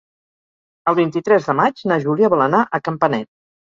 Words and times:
El 0.91 0.95
vint-i-tres 1.01 1.45
de 1.49 1.55
maig 1.61 1.85
na 1.91 1.99
Júlia 2.07 2.33
vol 2.35 2.45
anar 2.47 2.63
a 2.63 2.81
Campanet. 2.89 3.31